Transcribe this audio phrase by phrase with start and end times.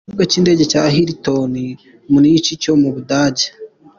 [0.05, 1.53] Ikibuga cy’indege cya Hilton
[2.11, 3.45] Munich cyo mu Budage.